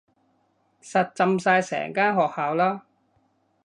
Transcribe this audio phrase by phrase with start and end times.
[0.81, 2.87] 實浸晒成間學校啦